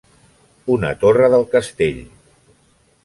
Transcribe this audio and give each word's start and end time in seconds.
Una 0.75 0.89
torre 1.03 1.29
del 1.35 1.45
castell. 1.53 2.01